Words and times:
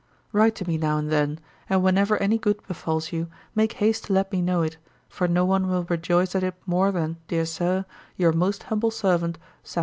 'Write 0.31 0.55
to 0.55 0.67
me 0.67 0.79
now 0.79 0.97
and 0.97 1.11
then; 1.11 1.39
and 1.69 1.83
whenever 1.83 2.17
any 2.17 2.35
good 2.35 2.59
befalls 2.65 3.11
you, 3.11 3.27
make 3.53 3.73
haste 3.73 4.05
to 4.05 4.13
let 4.13 4.31
me 4.31 4.41
know 4.41 4.63
it, 4.63 4.77
for 5.07 5.27
no 5.27 5.45
one 5.45 5.67
will 5.67 5.83
rejoice 5.83 6.33
at 6.33 6.41
it 6.41 6.55
more 6.65 6.91
than, 6.91 7.17
dear 7.27 7.45
Sir, 7.45 7.85
'Your 8.17 8.31
most 8.31 8.63
humble 8.63 8.89
servant, 8.89 9.37
'SAM. 9.61 9.79